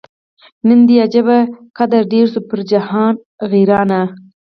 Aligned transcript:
نن 0.67 0.79
دي 0.87 0.95
عجبه 1.05 1.39
قدر 1.77 2.01
ډېر 2.13 2.25
سو 2.33 2.39
پر 2.49 2.59
جهان 2.71 3.13
غیرانه 3.51 4.01